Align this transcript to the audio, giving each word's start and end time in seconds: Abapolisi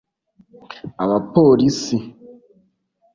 Abapolisi 1.03 1.97